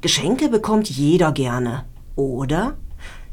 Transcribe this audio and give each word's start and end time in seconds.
Geschenke 0.00 0.48
bekommt 0.48 0.88
jeder 0.88 1.32
gerne, 1.32 1.84
oder? 2.14 2.76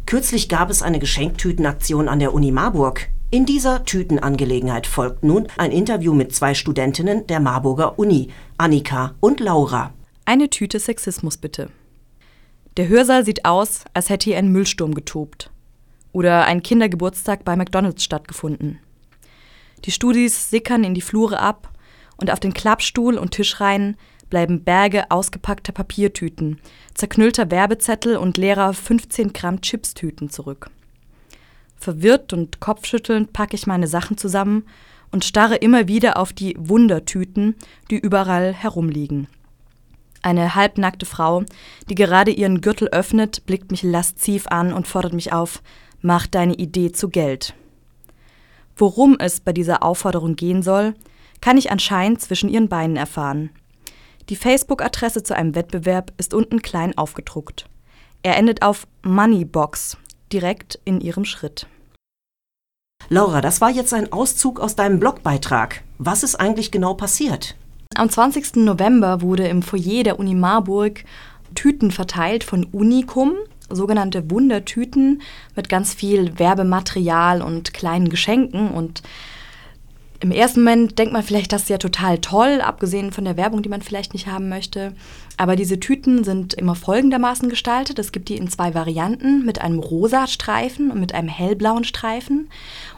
Kürzlich 0.07 0.49
gab 0.49 0.71
es 0.71 0.81
eine 0.81 0.97
Geschenktütenaktion 0.97 2.09
an 2.09 2.17
der 2.17 2.33
Uni 2.33 2.51
Marburg. 2.51 3.09
In 3.29 3.45
dieser 3.45 3.85
Tütenangelegenheit 3.85 4.87
folgt 4.87 5.23
nun 5.23 5.47
ein 5.57 5.71
Interview 5.71 6.15
mit 6.15 6.33
zwei 6.33 6.55
Studentinnen 6.55 7.27
der 7.27 7.39
Marburger 7.39 7.99
Uni, 7.99 8.29
Annika 8.57 9.13
und 9.19 9.41
Laura. 9.41 9.93
Eine 10.25 10.49
Tüte 10.49 10.79
Sexismus 10.79 11.37
bitte. 11.37 11.69
Der 12.77 12.87
Hörsaal 12.87 13.25
sieht 13.25 13.45
aus, 13.45 13.85
als 13.93 14.09
hätte 14.09 14.25
hier 14.25 14.39
ein 14.39 14.51
Müllsturm 14.51 14.95
getobt. 14.95 15.51
Oder 16.13 16.45
ein 16.45 16.63
Kindergeburtstag 16.63 17.45
bei 17.45 17.55
McDonalds 17.55 18.03
stattgefunden. 18.03 18.79
Die 19.85 19.91
Studis 19.91 20.49
sickern 20.49 20.83
in 20.83 20.95
die 20.95 21.01
Flure 21.01 21.39
ab 21.39 21.69
und 22.17 22.31
auf 22.31 22.39
den 22.39 22.55
Klappstuhl 22.55 23.19
und 23.19 23.31
Tischreihen 23.31 23.97
bleiben 24.29 24.63
Berge 24.63 25.09
ausgepackter 25.11 25.71
Papiertüten, 25.71 26.59
zerknüllter 26.93 27.51
Werbezettel 27.51 28.17
und 28.17 28.37
leerer 28.37 28.73
15 28.73 29.33
Gramm 29.33 29.61
Chipstüten 29.61 30.29
zurück. 30.29 30.69
Verwirrt 31.77 32.33
und 32.33 32.59
kopfschüttelnd 32.59 33.33
packe 33.33 33.55
ich 33.55 33.67
meine 33.67 33.87
Sachen 33.87 34.17
zusammen 34.17 34.65
und 35.11 35.23
starre 35.23 35.55
immer 35.55 35.87
wieder 35.87 36.17
auf 36.17 36.33
die 36.33 36.55
Wundertüten, 36.57 37.55
die 37.89 37.97
überall 37.97 38.53
herumliegen. 38.53 39.27
Eine 40.21 40.55
halbnackte 40.55 41.05
Frau, 41.05 41.43
die 41.89 41.95
gerade 41.95 42.31
ihren 42.31 42.61
Gürtel 42.61 42.87
öffnet, 42.87 43.45
blickt 43.45 43.69
mich 43.69 43.83
lasziv 43.83 44.47
an 44.47 44.73
und 44.73 44.87
fordert 44.87 45.13
mich 45.13 45.31
auf, 45.31 45.61
mach 46.01 46.25
deine 46.25 46.55
Idee 46.55 46.91
zu 46.91 47.09
Geld. 47.09 47.53
Worum 48.75 49.17
es 49.19 49.39
bei 49.39 49.53
dieser 49.53 49.83
Aufforderung 49.83 50.35
gehen 50.35 50.63
soll, 50.63 50.95
kann 51.41 51.57
ich 51.57 51.71
anscheinend 51.71 52.21
zwischen 52.21 52.49
ihren 52.49 52.69
Beinen 52.69 52.97
erfahren. 52.97 53.51
Die 54.29 54.35
Facebook-Adresse 54.35 55.21
zu 55.21 55.35
einem 55.35 55.53
Wettbewerb 55.53 56.11
ist 56.17 56.33
unten 56.33 56.63
klein 56.63 56.97
aufgedruckt. 56.97 57.67
Er 58.23 58.37
endet 58.37 58.63
auf 58.63 58.87
Moneybox, 59.03 59.97
direkt 60.33 60.79
in 60.83 60.99
ihrem 60.99 61.25
Schritt. 61.25 61.67
Laura, 63.09 63.41
das 63.41 63.61
war 63.61 63.69
jetzt 63.69 63.93
ein 63.93 64.11
Auszug 64.11 64.59
aus 64.59 64.75
deinem 64.75 64.99
Blogbeitrag. 64.99 65.83
Was 65.99 66.23
ist 66.23 66.35
eigentlich 66.35 66.71
genau 66.71 66.95
passiert? 66.95 67.55
Am 67.93 68.09
20. 68.09 68.55
November 68.55 69.21
wurde 69.21 69.47
im 69.47 69.61
Foyer 69.61 70.03
der 70.03 70.17
Uni 70.17 70.33
Marburg 70.33 71.03
Tüten 71.53 71.91
verteilt 71.91 72.43
von 72.43 72.63
Unicum, 72.63 73.33
sogenannte 73.69 74.31
Wundertüten 74.31 75.21
mit 75.55 75.69
ganz 75.69 75.93
viel 75.93 76.39
Werbematerial 76.39 77.43
und 77.43 77.75
kleinen 77.75 78.09
Geschenken 78.09 78.71
und 78.71 79.03
im 80.21 80.31
ersten 80.31 80.61
Moment 80.63 80.97
denkt 80.97 81.13
man 81.13 81.23
vielleicht, 81.23 81.51
das 81.51 81.63
ist 81.63 81.69
ja 81.69 81.77
total 81.77 82.19
toll, 82.19 82.61
abgesehen 82.61 83.11
von 83.11 83.25
der 83.25 83.37
Werbung, 83.37 83.61
die 83.61 83.69
man 83.69 83.81
vielleicht 83.81 84.13
nicht 84.13 84.27
haben 84.27 84.49
möchte. 84.49 84.93
Aber 85.37 85.57
diese 85.57 85.79
Tüten 85.79 86.23
sind 86.23 86.53
immer 86.53 86.75
folgendermaßen 86.75 87.49
gestaltet. 87.49 87.99
Es 87.99 88.13
gibt 88.13 88.29
die 88.29 88.37
in 88.37 88.49
zwei 88.49 88.73
Varianten, 88.73 89.45
mit 89.45 89.59
einem 89.59 89.79
rosa 89.79 90.27
Streifen 90.27 90.91
und 90.91 90.99
mit 91.01 91.13
einem 91.13 91.27
hellblauen 91.27 91.83
Streifen. 91.83 92.49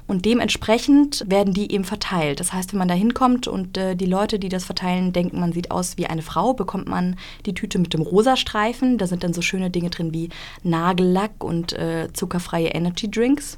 Und 0.05 0.25
dementsprechend 0.25 1.25
werden 1.27 1.53
die 1.53 1.71
eben 1.71 1.83
verteilt. 1.83 2.39
Das 2.39 2.53
heißt, 2.53 2.71
wenn 2.71 2.79
man 2.79 2.87
da 2.87 2.93
hinkommt 2.93 3.47
und 3.47 3.77
äh, 3.77 3.95
die 3.95 4.05
Leute, 4.05 4.39
die 4.39 4.49
das 4.49 4.63
verteilen, 4.63 5.11
denken, 5.11 5.39
man 5.39 5.51
sieht 5.51 5.71
aus 5.71 5.97
wie 5.97 6.05
eine 6.05 6.21
Frau, 6.21 6.53
bekommt 6.53 6.87
man 6.87 7.17
die 7.45 7.53
Tüte 7.53 7.79
mit 7.79 7.93
dem 7.93 8.01
rosa 8.01 8.37
Streifen. 8.37 8.97
Da 8.97 9.07
sind 9.07 9.23
dann 9.23 9.33
so 9.33 9.41
schöne 9.41 9.69
Dinge 9.69 9.89
drin 9.89 10.13
wie 10.13 10.29
Nagellack 10.63 11.43
und 11.43 11.73
äh, 11.73 12.07
zuckerfreie 12.13 12.69
Energy 12.69 13.09
Drinks. 13.09 13.57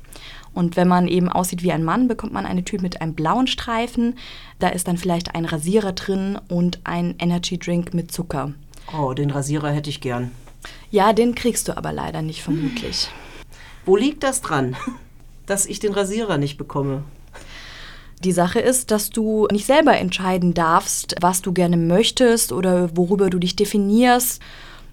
Und 0.59 0.75
wenn 0.75 0.89
man 0.89 1.07
eben 1.07 1.29
aussieht 1.29 1.63
wie 1.63 1.71
ein 1.71 1.85
Mann, 1.85 2.09
bekommt 2.09 2.33
man 2.33 2.45
eine 2.45 2.65
Tüte 2.65 2.83
mit 2.83 2.99
einem 2.99 3.13
blauen 3.13 3.47
Streifen. 3.47 4.17
Da 4.59 4.67
ist 4.67 4.89
dann 4.89 4.97
vielleicht 4.97 5.33
ein 5.33 5.45
Rasierer 5.45 5.93
drin 5.93 6.37
und 6.49 6.81
ein 6.83 7.15
Energy 7.17 7.57
Drink 7.57 7.93
mit 7.93 8.11
Zucker. 8.11 8.51
Oh, 8.93 9.13
den 9.13 9.31
Rasierer 9.31 9.71
hätte 9.71 9.89
ich 9.89 10.01
gern. 10.01 10.31
Ja, 10.91 11.13
den 11.13 11.33
kriegst 11.33 11.69
du 11.69 11.77
aber 11.77 11.93
leider 11.93 12.21
nicht 12.21 12.43
vermutlich. 12.43 13.07
Wo 13.85 13.95
liegt 13.95 14.21
das 14.21 14.41
dran, 14.41 14.75
dass 15.45 15.65
ich 15.65 15.79
den 15.79 15.93
Rasierer 15.93 16.37
nicht 16.37 16.57
bekomme? 16.57 17.05
Die 18.25 18.33
Sache 18.33 18.59
ist, 18.59 18.91
dass 18.91 19.11
du 19.11 19.47
nicht 19.53 19.65
selber 19.65 19.97
entscheiden 19.97 20.53
darfst, 20.53 21.15
was 21.21 21.41
du 21.41 21.53
gerne 21.53 21.77
möchtest 21.77 22.51
oder 22.51 22.97
worüber 22.97 23.29
du 23.29 23.39
dich 23.39 23.55
definierst 23.55 24.41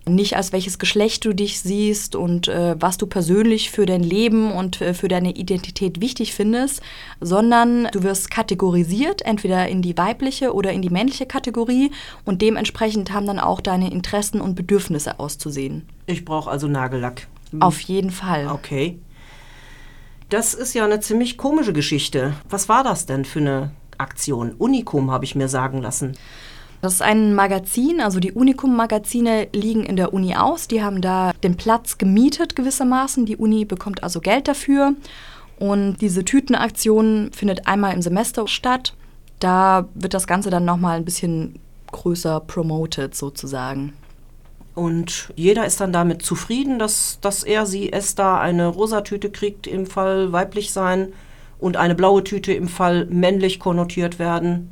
nicht 0.09 0.37
als 0.37 0.53
welches 0.53 0.79
Geschlecht 0.79 1.25
du 1.25 1.33
dich 1.33 1.61
siehst 1.61 2.15
und 2.15 2.49
äh, 2.49 2.77
was 2.79 2.97
du 2.97 3.07
persönlich 3.07 3.71
für 3.71 3.87
dein 3.87 4.03
Leben 4.03 4.53
und 4.53 4.81
äh, 4.81 4.95
für 4.95 5.09
deine 5.09 5.33
Identität 5.33 6.01
wichtig 6.01 6.33
findest, 6.33 6.81
sondern 7.21 7.89
du 7.93 8.03
wirst 8.03 8.31
kategorisiert, 8.31 9.23
entweder 9.23 9.69
in 9.69 9.83
die 9.83 9.99
weibliche 9.99 10.55
oder 10.55 10.73
in 10.73 10.83
die 10.83 10.91
männliche 10.91 11.27
Kategorie 11.27 11.91
und 12.25 12.41
dementsprechend 12.41 13.13
haben 13.13 13.27
dann 13.27 13.41
auch 13.41 13.61
deine 13.61 13.91
Interessen 13.91 14.41
und 14.41 14.55
Bedürfnisse 14.55 15.19
auszusehen. 15.19 15.89
Ich 16.07 16.25
brauche 16.25 16.51
also 16.51 16.69
Nagellack. 16.69 17.27
Hm. 17.51 17.63
Auf 17.63 17.81
jeden 17.81 18.11
Fall. 18.11 18.47
Okay. 18.49 18.99
Das 20.29 20.55
ist 20.55 20.75
ja 20.75 20.85
eine 20.85 21.01
ziemlich 21.01 21.37
komische 21.37 21.73
Geschichte. 21.73 22.35
Was 22.49 22.69
war 22.69 22.85
das 22.85 23.07
denn 23.07 23.25
für 23.25 23.41
eine 23.41 23.71
Aktion? 23.99 24.53
Unikum 24.53 25.11
habe 25.11 25.25
ich 25.25 25.35
mir 25.35 25.49
sagen 25.49 25.83
lassen. 25.83 26.17
Das 26.87 26.95
ist 26.95 27.03
ein 27.03 27.35
Magazin, 27.35 28.01
also 28.01 28.21
die 28.21 28.31
Unikum-Magazine 28.31 29.49
liegen 29.53 29.83
in 29.83 29.97
der 29.97 30.15
Uni 30.15 30.37
aus. 30.37 30.69
Die 30.69 30.85
haben 30.85 31.01
da 31.01 31.33
den 31.43 31.57
Platz 31.57 31.99
gemietet 31.99 32.55
gewissermaßen. 32.55 33.27
Die 33.27 33.37
Uni 33.37 33.65
bekommt 33.65 34.05
also 34.05 34.21
Geld 34.21 34.47
dafür. 34.47 34.95
Und 35.59 35.97
diese 35.97 36.25
Tütenaktion 36.25 37.31
findet 37.33 37.67
einmal 37.67 37.93
im 37.93 38.03
Semester 38.03 38.47
statt. 38.47 38.95
Da 39.41 39.89
wird 39.95 40.15
das 40.15 40.29
Ganze 40.29 40.49
dann 40.49 40.65
nochmal 40.65 40.99
ein 40.99 41.05
bisschen 41.05 41.59
größer 41.91 42.39
promoted 42.39 43.17
sozusagen. 43.17 43.93
Und 44.77 45.33
jeder 45.35 45.67
ist 45.67 45.81
dann 45.81 45.93
damit 45.93 46.23
zufrieden, 46.23 46.79
dass, 46.79 47.19
dass 47.21 47.43
er, 47.43 47.67
sie, 47.67 47.93
es 47.93 48.15
da 48.15 48.39
eine 48.39 48.69
rosa 48.69 49.01
Tüte 49.01 49.31
kriegt 49.31 49.67
im 49.67 49.87
Fall 49.87 50.31
weiblich 50.31 50.71
sein 50.73 51.13
und 51.59 51.79
eine 51.79 51.97
blaue 51.97 52.23
Tüte 52.23 52.53
im 52.53 52.69
Fall 52.69 53.07
männlich 53.07 53.59
konnotiert 53.59 54.21
werden. 54.21 54.71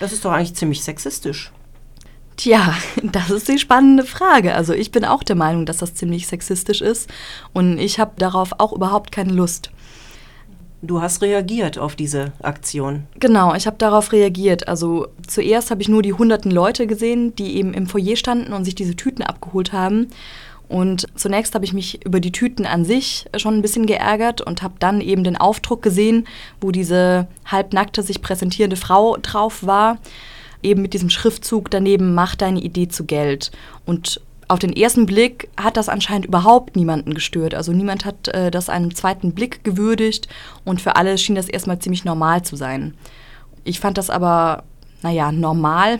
Das 0.00 0.12
ist 0.12 0.24
doch 0.24 0.32
eigentlich 0.32 0.54
ziemlich 0.54 0.82
sexistisch. 0.82 1.52
Tja, 2.36 2.74
das 3.02 3.30
ist 3.30 3.48
die 3.48 3.58
spannende 3.58 4.04
Frage. 4.04 4.54
Also 4.54 4.72
ich 4.72 4.90
bin 4.90 5.04
auch 5.04 5.22
der 5.22 5.36
Meinung, 5.36 5.66
dass 5.66 5.78
das 5.78 5.94
ziemlich 5.94 6.26
sexistisch 6.26 6.80
ist 6.80 7.08
und 7.52 7.78
ich 7.78 7.98
habe 7.98 8.12
darauf 8.16 8.52
auch 8.58 8.72
überhaupt 8.72 9.12
keine 9.12 9.32
Lust. 9.32 9.70
Du 10.82 11.00
hast 11.00 11.22
reagiert 11.22 11.78
auf 11.78 11.96
diese 11.96 12.32
Aktion. 12.42 13.04
Genau, 13.18 13.54
ich 13.54 13.66
habe 13.66 13.78
darauf 13.78 14.12
reagiert. 14.12 14.68
Also 14.68 15.06
zuerst 15.26 15.70
habe 15.70 15.80
ich 15.80 15.88
nur 15.88 16.02
die 16.02 16.12
hunderten 16.12 16.50
Leute 16.50 16.86
gesehen, 16.86 17.34
die 17.36 17.56
eben 17.56 17.72
im 17.72 17.86
Foyer 17.86 18.16
standen 18.16 18.52
und 18.52 18.66
sich 18.66 18.74
diese 18.74 18.94
Tüten 18.94 19.22
abgeholt 19.22 19.72
haben. 19.72 20.08
Und 20.68 21.06
zunächst 21.14 21.54
habe 21.54 21.64
ich 21.64 21.72
mich 21.72 22.04
über 22.04 22.20
die 22.20 22.32
Tüten 22.32 22.66
an 22.66 22.84
sich 22.84 23.26
schon 23.36 23.54
ein 23.54 23.62
bisschen 23.62 23.86
geärgert 23.86 24.40
und 24.40 24.62
habe 24.62 24.74
dann 24.78 25.00
eben 25.00 25.24
den 25.24 25.36
Aufdruck 25.36 25.82
gesehen, 25.82 26.26
wo 26.60 26.70
diese 26.70 27.26
halbnackte, 27.44 28.02
sich 28.02 28.22
präsentierende 28.22 28.76
Frau 28.76 29.16
drauf 29.18 29.66
war, 29.66 29.98
eben 30.62 30.82
mit 30.82 30.94
diesem 30.94 31.10
Schriftzug 31.10 31.70
daneben, 31.70 32.14
mach 32.14 32.34
deine 32.34 32.60
Idee 32.60 32.88
zu 32.88 33.04
Geld. 33.04 33.52
Und 33.84 34.20
auf 34.48 34.58
den 34.58 34.74
ersten 34.74 35.06
Blick 35.06 35.48
hat 35.56 35.76
das 35.76 35.88
anscheinend 35.88 36.26
überhaupt 36.26 36.76
niemanden 36.76 37.14
gestört. 37.14 37.54
Also 37.54 37.72
niemand 37.72 38.04
hat 38.04 38.28
äh, 38.28 38.50
das 38.50 38.68
einem 38.68 38.94
zweiten 38.94 39.32
Blick 39.32 39.64
gewürdigt 39.64 40.28
und 40.64 40.80
für 40.80 40.96
alle 40.96 41.16
schien 41.18 41.34
das 41.34 41.48
erstmal 41.48 41.78
ziemlich 41.78 42.04
normal 42.04 42.42
zu 42.42 42.56
sein. 42.56 42.94
Ich 43.64 43.80
fand 43.80 43.96
das 43.96 44.10
aber, 44.10 44.64
naja, 45.02 45.32
normal 45.32 45.98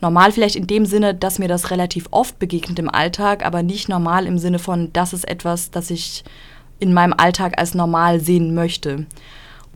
Normal 0.00 0.32
vielleicht 0.32 0.56
in 0.56 0.66
dem 0.66 0.86
Sinne, 0.86 1.14
dass 1.14 1.38
mir 1.38 1.48
das 1.48 1.70
relativ 1.70 2.08
oft 2.10 2.38
begegnet 2.38 2.78
im 2.78 2.88
Alltag, 2.88 3.44
aber 3.44 3.62
nicht 3.62 3.88
normal 3.88 4.26
im 4.26 4.38
Sinne 4.38 4.58
von, 4.58 4.92
das 4.92 5.12
ist 5.12 5.28
etwas, 5.28 5.70
das 5.70 5.90
ich 5.90 6.24
in 6.78 6.94
meinem 6.94 7.12
Alltag 7.12 7.58
als 7.58 7.74
normal 7.74 8.20
sehen 8.20 8.54
möchte. 8.54 9.06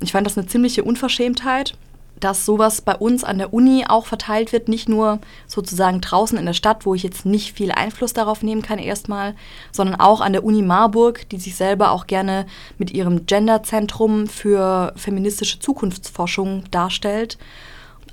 Ich 0.01 0.13
fand 0.13 0.27
das 0.27 0.39
eine 0.39 0.47
ziemliche 0.47 0.83
Unverschämtheit, 0.83 1.75
dass 2.21 2.47
sowas 2.47 2.81
bei 2.81 2.95
uns 2.95 3.23
an 3.23 3.37
der 3.37 3.53
Uni 3.53 3.85
auch 3.87 4.07
verteilt 4.07 4.53
wird, 4.53 4.69
nicht 4.69 4.89
nur 4.89 5.19
sozusagen 5.47 6.01
draußen 6.01 6.39
in 6.39 6.47
der 6.47 6.55
Stadt, 6.55 6.87
wo 6.87 6.95
ich 6.95 7.03
jetzt 7.03 7.27
nicht 7.27 7.55
viel 7.55 7.71
Einfluss 7.71 8.15
darauf 8.15 8.43
nehmen 8.43 8.63
kann 8.63 8.79
erstmal, 8.79 9.35
sondern 9.73 10.01
auch 10.01 10.23
an 10.23 10.33
der 10.33 10.45
Uni 10.45 10.63
Marburg, 10.63 11.29
die 11.29 11.39
sich 11.39 11.55
selber 11.55 11.91
auch 11.91 12.07
gerne 12.07 12.47
mit 12.79 12.93
ihrem 12.93 13.27
Genderzentrum 13.27 14.27
für 14.27 14.95
feministische 14.97 15.59
Zukunftsforschung 15.59 16.65
darstellt 16.71 17.37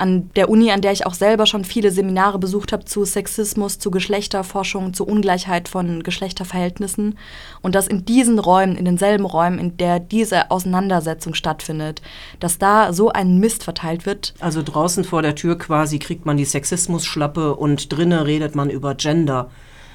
an 0.02 0.32
der 0.36 0.50
Uni, 0.50 0.72
an 0.72 0.82
der 0.82 0.92
ich 0.92 1.06
auch 1.06 1.14
selber 1.14 1.46
schon 1.46 1.64
viele 1.64 1.92
Seminare 1.92 2.40
besucht 2.40 2.74
habe 2.74 2.86
zu 2.86 3.06
Sexismus, 3.06 3.78
zu 3.78 3.92
Geschlechterforschung, 3.92 4.94
zu 4.94 5.06
Ungleichheit 5.06 5.70
von 5.70 6.02
Geschlechterverhältnissen. 6.02 7.20
Und 7.62 7.76
dass 7.76 7.88
in 7.88 8.04
diesen 8.04 8.40
Räumen, 8.40 8.76
in 8.76 8.86
denselben 8.86 9.26
Räumen, 9.26 9.60
in 9.60 9.78
der 9.78 10.00
diese 10.00 10.50
Auseinandersetzung 10.50 11.36
stattfindet, 11.36 12.02
dass 12.40 12.58
da 12.58 12.94
so 12.94 13.10
ein 13.10 13.40
Mist 13.40 13.64
verteilt 13.64 14.08
wird. 14.08 14.34
Also 14.40 14.64
draußen 14.64 15.04
vor 15.04 15.22
der 15.22 15.36
Tür 15.36 15.58
quasi 15.58 16.00
kriegt 16.00 16.26
man 16.26 16.36
die 16.36 16.46
Sexismusschlappe 16.46 17.56
und 17.56 17.94
drinnen 17.96 18.24
redet 18.24 18.56
man 18.56 18.72
über 18.72 18.96
Gender. 18.96 19.52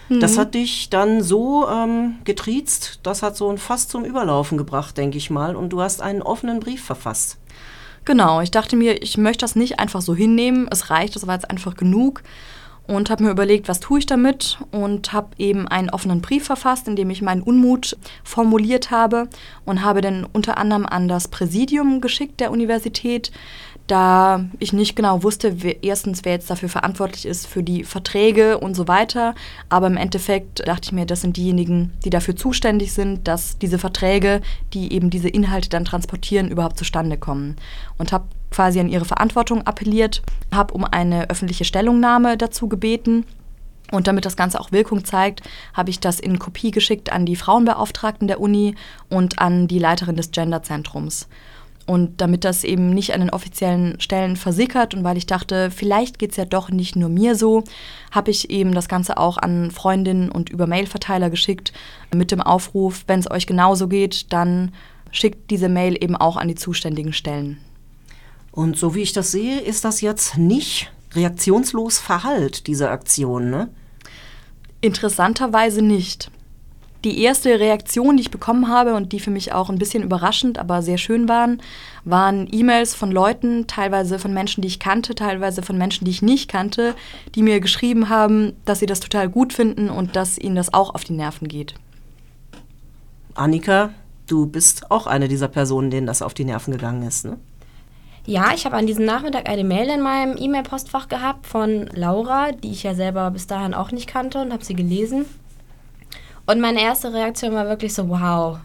Das 0.09 0.37
mhm. 0.37 0.39
hat 0.39 0.55
dich 0.55 0.89
dann 0.89 1.21
so 1.21 1.69
ähm, 1.69 2.19
getriezt, 2.23 3.01
das 3.03 3.23
hat 3.23 3.37
so 3.37 3.51
ein 3.51 3.59
Fass 3.59 3.89
zum 3.89 4.05
Überlaufen 4.05 4.57
gebracht, 4.57 4.97
denke 4.97 5.19
ich 5.19 5.31
mal. 5.31 5.57
Und 5.57 5.71
du 5.71 5.81
hast 5.81 6.01
einen 6.01 6.23
offenen 6.23 6.61
Brief 6.61 6.85
verfasst. 6.85 7.39
Genau, 8.07 8.41
ich 8.41 8.53
dachte 8.53 8.77
mir, 8.77 9.03
ich 9.03 9.19
möchte 9.19 9.43
das 9.43 9.57
nicht 9.57 9.81
einfach 9.81 10.01
so 10.01 10.15
hinnehmen. 10.15 10.69
Es 10.71 10.91
reicht, 10.91 11.17
das 11.17 11.27
war 11.27 11.35
jetzt 11.35 11.51
einfach 11.51 11.75
genug. 11.75 12.23
und 12.87 13.11
habe 13.11 13.25
mir 13.25 13.31
überlegt, 13.31 13.67
was 13.67 13.81
tue 13.81 13.99
ich 13.99 14.07
damit 14.07 14.59
und 14.71 15.13
habe 15.13 15.31
eben 15.39 15.67
einen 15.67 15.91
offenen 15.91 16.21
Brief 16.21 16.45
verfasst, 16.45 16.87
in 16.87 16.95
dem 16.95 17.11
ich 17.11 17.21
meinen 17.21 17.43
Unmut 17.43 17.97
formuliert 18.23 18.93
habe 18.93 19.29
und 19.65 19.83
habe 19.83 20.01
dann 20.01 20.25
unter 20.33 20.57
anderem 20.57 20.87
an 20.87 21.09
das 21.09 21.27
Präsidium 21.27 22.01
geschickt 22.01 22.39
der 22.39 22.53
Universität, 22.53 23.33
da 23.87 24.45
ich 24.59 24.73
nicht 24.73 24.97
genau 24.97 25.23
wusste, 25.23 25.63
wer, 25.63 25.85
erstens, 25.85 26.25
wer 26.25 26.33
jetzt 26.33 26.51
dafür 26.51 26.69
verantwortlich 26.69 27.25
ist 27.25 27.47
für 27.47 27.63
die 27.63 27.85
Verträge 27.85 28.59
und 28.59 28.75
so 28.75 28.89
weiter. 28.89 29.35
Aber 29.69 29.87
im 29.87 29.97
Endeffekt 29.97 30.67
dachte 30.67 30.87
ich 30.87 30.93
mir, 30.93 31.07
das 31.07 31.21
sind 31.21 31.37
diejenigen, 31.37 31.93
die 32.05 32.11
dafür 32.11 32.35
zuständig 32.35 32.93
sind, 32.93 33.29
dass 33.29 33.59
diese 33.59 33.79
Verträge, 33.79 34.41
die 34.73 34.93
eben 34.93 35.11
diese 35.11 35.29
Inhalte 35.29 35.69
dann 35.69 35.85
transportieren, 35.85 36.51
überhaupt 36.51 36.79
zustande 36.79 37.17
kommen. 37.17 37.57
Und 37.97 38.13
habe 38.13 38.25
quasi 38.51 38.81
an 38.81 38.89
ihre 38.89 39.05
Verantwortung 39.05 39.63
appelliert, 39.63 40.23
habe 40.53 40.75
um 40.75 40.85
eine 40.85 41.31
öffentliche 41.31 41.65
Stellungnahme 41.65 42.37
dazu 42.37 42.69
gebeten. 42.69 43.25
Und 43.93 44.09
damit 44.09 44.25
das 44.25 44.37
Ganze 44.37 44.59
auch 44.59 44.73
Wirkung 44.73 45.05
zeigt, 45.05 45.43
habe 45.73 45.91
ich 45.91 46.01
das 46.01 46.19
in 46.19 46.41
Kopie 46.41 46.73
geschickt 46.73 47.13
an 47.13 47.25
die 47.25 47.37
Frauenbeauftragten 47.37 48.27
der 48.27 48.41
Uni 48.41 48.75
und 49.09 49.39
an 49.39 49.69
die 49.69 49.79
Leiterin 49.79 50.17
des 50.17 50.33
Genderzentrums. 50.33 51.29
Und 51.87 52.21
damit 52.21 52.45
das 52.45 52.65
eben 52.65 52.91
nicht 52.91 53.15
an 53.15 53.21
den 53.21 53.31
offiziellen 53.31 54.01
Stellen 54.01 54.35
versickert 54.35 54.93
und 54.93 55.05
weil 55.05 55.17
ich 55.17 55.27
dachte, 55.27 55.71
vielleicht 55.71 56.19
geht 56.19 56.33
es 56.33 56.37
ja 56.37 56.45
doch 56.45 56.69
nicht 56.69 56.97
nur 56.97 57.09
mir 57.09 57.37
so, 57.37 57.63
habe 58.11 58.33
ich 58.33 58.51
eben 58.51 58.75
das 58.75 58.89
Ganze 58.89 59.19
auch 59.19 59.39
an 59.39 59.71
Freundinnen 59.71 60.29
und 60.29 60.51
über 60.51 60.67
Mailverteiler 60.67 61.31
geschickt 61.31 61.73
mit 62.13 62.33
dem 62.33 62.41
Aufruf, 62.41 63.05
wenn 63.07 63.21
es 63.21 63.31
euch 63.31 63.47
genauso 63.47 63.87
geht, 63.87 64.33
dann 64.33 64.73
schickt 65.13 65.51
diese 65.51 65.69
Mail 65.69 65.97
eben 66.03 66.17
auch 66.17 66.37
an 66.37 66.49
die 66.49 66.57
zuständigen 66.57 67.13
Stellen. 67.13 67.59
Und 68.51 68.77
so 68.77 68.95
wie 68.95 69.03
ich 69.03 69.13
das 69.13 69.31
sehe, 69.31 69.61
ist 69.61 69.85
das 69.85 70.01
jetzt 70.01 70.37
nicht 70.37 70.91
reaktionslos 71.13 71.99
Verhalt, 71.99 72.67
diese 72.67 72.91
Aktion, 72.91 73.51
ne? 73.51 73.69
Interessanterweise 74.81 75.83
nicht. 75.83 76.31
Die 77.07 77.23
erste 77.23 77.61
Reaktion, 77.61 78.17
die 78.17 78.25
ich 78.25 78.33
bekommen 78.33 78.67
habe 78.67 78.97
und 78.97 79.13
die 79.13 79.21
für 79.21 79.31
mich 79.31 79.53
auch 79.53 79.71
ein 79.71 79.79
bisschen 79.79 80.03
überraschend, 80.03 80.59
aber 80.59 80.83
sehr 80.83 80.99
schön 80.99 81.29
waren, 81.29 81.63
waren 82.05 82.49
E-Mails 82.51 82.97
von 82.97 83.13
Leuten, 83.13 83.69
teilweise 83.69 84.19
von 84.19 84.35
Menschen, 84.35 84.61
die 84.61 84.67
ich 84.67 84.81
kannte, 84.81 85.15
teilweise 85.15 85.63
von 85.63 85.79
Menschen, 85.79 86.05
die 86.05 86.11
ich 86.11 86.21
nicht 86.21 86.51
kannte, 86.51 86.97
die 87.37 87.45
mir 87.45 87.61
geschrieben 87.61 88.09
haben, 88.09 88.55
dass 88.65 88.81
sie 88.81 88.87
das 88.87 88.99
total 88.99 89.29
gut 89.29 89.53
finden 89.53 89.89
und 89.89 90.17
dass 90.17 90.37
ihnen 90.37 90.57
das 90.57 90.75
auch 90.75 90.97
auf 90.97 91.05
die 91.05 91.13
Nerven 91.13 91.47
geht. 91.47 91.75
Annika, 93.37 93.91
du 94.27 94.47
bist 94.47 94.91
auch 94.91 95.07
eine 95.07 95.29
dieser 95.29 95.47
Personen, 95.47 95.93
denen 95.93 96.09
das 96.09 96.23
auf 96.23 96.35
die 96.35 96.45
Nerven 96.45 96.73
gegangen 96.73 97.07
ist, 97.07 97.25
ne? 97.25 97.39
Ja, 98.25 98.47
ich 98.53 98.67
habe 98.67 98.75
an 98.75 98.89
diesem 98.89 99.05
Nachmittag 99.05 99.49
eine 99.49 99.63
Mail 99.63 99.89
in 99.91 100.01
meinem 100.01 100.37
E-Mail-Postfach 100.37 101.07
gehabt 101.07 101.47
von 101.47 101.89
Laura, 101.95 102.51
die 102.51 102.73
ich 102.73 102.83
ja 102.83 102.97
selber 102.97 103.31
bis 103.31 103.47
dahin 103.47 103.75
auch 103.75 103.93
nicht 103.93 104.09
kannte 104.09 104.43
und 104.43 104.53
habe 104.53 104.65
sie 104.65 104.75
gelesen. 104.75 105.27
Und 106.47 106.61
meine 106.61 106.81
erste 106.81 107.13
Reaktion 107.13 107.55
war 107.55 107.69
wirklich 107.69 107.93
so, 107.93 108.09
wow, 108.09 108.59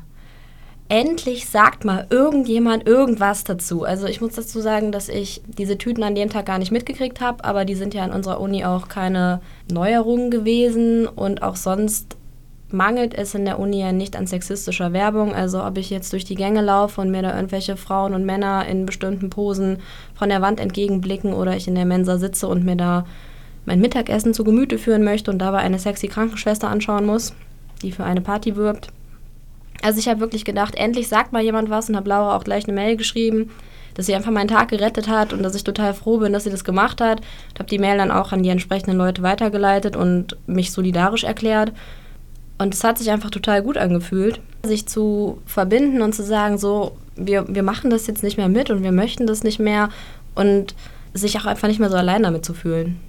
endlich 0.88 1.50
sagt 1.50 1.86
mal 1.86 2.06
irgendjemand 2.10 2.86
irgendwas 2.86 3.44
dazu. 3.44 3.84
Also 3.84 4.08
ich 4.08 4.22
muss 4.22 4.34
dazu 4.34 4.60
sagen, 4.60 4.92
dass 4.92 5.10
ich 5.10 5.42
diese 5.48 5.78
Tüten 5.78 6.04
an 6.04 6.16
dem 6.16 6.30
Tag 6.30 6.46
gar 6.46 6.60
nicht 6.60 6.72
mitgekriegt 6.72 7.22
habe, 7.22 7.44
aber 7.46 7.66
die 7.66 7.76
sind 7.76 7.94
ja 7.94 8.04
an 8.04 8.12
unserer 8.12 8.42
Uni 8.42 8.66
auch 8.66 8.90
keine 8.90 9.42
Neuerungen 9.72 10.30
gewesen 10.30 11.08
und 11.08 11.44
auch 11.44 11.56
sonst 11.56 12.18
mangelt 12.70 13.14
es 13.14 13.34
in 13.34 13.46
der 13.46 13.58
Uni 13.60 13.80
ja 13.80 13.92
nicht 13.92 14.16
an 14.16 14.28
sexistischer 14.28 14.94
Werbung. 14.94 15.34
Also 15.34 15.64
ob 15.64 15.78
ich 15.78 15.90
jetzt 15.90 16.12
durch 16.14 16.26
die 16.26 16.36
Gänge 16.36 16.62
laufe 16.62 17.02
und 17.02 17.10
mir 17.10 17.22
da 17.22 17.36
irgendwelche 17.36 17.78
Frauen 17.78 18.14
und 18.14 18.26
Männer 18.26 18.66
in 18.68 18.86
bestimmten 18.86 19.30
Posen 19.30 19.80
von 20.14 20.30
der 20.30 20.42
Wand 20.42 20.60
entgegenblicken 20.60 21.34
oder 21.34 21.56
ich 21.56 21.68
in 21.68 21.76
der 21.76 21.86
Mensa 21.86 22.18
sitze 22.18 22.48
und 22.48 22.66
mir 22.66 22.76
da 22.76 23.06
mein 23.66 23.80
Mittagessen 23.80 24.34
zu 24.34 24.44
Gemüte 24.44 24.78
führen 24.78 25.04
möchte 25.04 25.32
und 25.32 25.40
dabei 25.40 25.60
eine 25.60 25.80
sexy 25.80 26.08
Krankenschwester 26.08 26.68
anschauen 26.68 27.06
muss, 27.06 27.34
die 27.82 27.92
für 27.92 28.04
eine 28.04 28.22
Party 28.22 28.56
wirbt. 28.56 28.88
Also 29.82 30.00
ich 30.00 30.08
habe 30.08 30.20
wirklich 30.20 30.46
gedacht, 30.46 30.76
endlich 30.76 31.08
sagt 31.08 31.34
mal 31.34 31.42
jemand 31.42 31.70
was 31.70 31.90
und 31.90 31.96
habe 31.96 32.10
Laura 32.10 32.36
auch 32.36 32.44
gleich 32.44 32.66
eine 32.66 32.74
Mail 32.74 32.98
geschrieben, 32.98 33.50
dass 33.96 34.06
sie 34.06 34.16
einfach 34.16 34.32
meinen 34.32 34.48
Tag 34.48 34.70
gerettet 34.70 35.08
hat 35.08 35.34
und 35.34 35.44
dass 35.44 35.56
ich 35.56 35.64
total 35.64 35.94
froh 35.94 36.20
bin, 36.20 36.34
dass 36.34 36.44
sie 36.44 36.50
das 36.50 36.64
gemacht 36.64 37.02
hat. 37.02 37.22
Ich 37.54 37.60
habe 37.60 37.70
die 37.70 37.80
Mail 37.80 37.98
dann 37.98 38.12
auch 38.12 38.32
an 38.32 38.44
die 38.44 38.50
entsprechenden 38.50 38.98
Leute 38.98 39.22
weitergeleitet 39.22 39.96
und 39.96 40.38
mich 40.48 40.72
solidarisch 40.72 41.24
erklärt. 41.24 41.74
Und 42.58 42.74
es 42.74 42.84
hat 42.84 43.00
sich 43.00 43.10
einfach 43.10 43.32
total 43.32 43.64
gut 43.64 43.78
angefühlt, 43.78 44.40
sich 44.64 44.88
zu 44.88 45.40
verbinden 45.46 46.02
und 46.04 46.14
zu 46.14 46.24
sagen, 46.24 46.58
so, 46.58 46.96
wir, 47.16 47.46
wir 47.48 47.64
machen 47.64 47.90
das 47.90 48.08
jetzt 48.08 48.24
nicht 48.24 48.38
mehr 48.38 48.50
mit 48.50 48.70
und 48.70 48.84
wir 48.84 48.92
möchten 48.92 49.26
das 49.26 49.44
nicht 49.44 49.60
mehr 49.60 49.90
und 50.36 50.76
sich 51.14 51.38
auch 51.40 51.46
einfach 51.46 51.68
nicht 51.68 51.80
mehr 51.80 51.90
so 51.90 51.98
allein 51.98 52.24
damit 52.24 52.46
zu 52.46 52.54
fühlen. 52.54 53.00